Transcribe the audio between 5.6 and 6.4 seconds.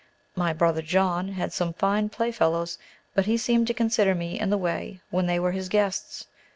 guests.